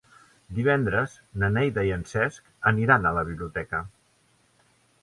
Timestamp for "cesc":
2.15-2.51